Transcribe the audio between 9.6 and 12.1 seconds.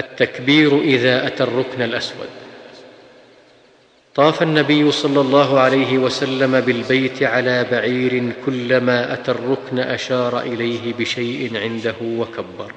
أشار إليه بشيء عنده